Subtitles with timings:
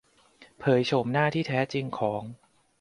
[0.59, 2.23] เผยโฉมหน้าที่แท้จริงของ